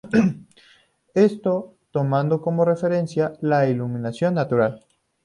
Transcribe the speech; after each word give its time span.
Esto 1.13 1.75
tomando 1.91 2.41
como 2.41 2.65
referencia 2.65 3.33
la 3.39 3.69
iluminación 3.69 4.33
natural. 4.33 4.83